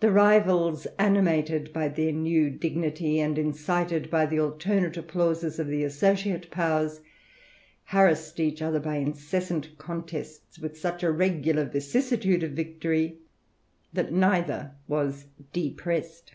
The 0.00 0.10
rivals, 0.10 0.86
animated 0.98 1.74
by 1.74 1.88
their 1.88 2.10
new 2.10 2.48
dignity, 2.48 3.20
and 3.20 3.36
incited 3.36 4.08
by 4.08 4.24
the 4.24 4.40
alternate 4.40 4.96
applauses 4.96 5.58
of 5.58 5.66
the 5.66 5.84
associate 5.84 6.50
powers, 6.50 7.02
harassed 7.84 8.40
each 8.40 8.62
other 8.62 8.80
by 8.80 8.96
incessant 8.96 9.76
contests, 9.76 10.58
with 10.58 10.78
such 10.78 11.02
a 11.02 11.12
regular 11.12 11.66
vicissi 11.68 12.18
tude 12.22 12.42
of 12.44 12.52
victory, 12.52 13.18
that 13.92 14.10
neither 14.10 14.72
was 14.88 15.26
depressed. 15.52 16.32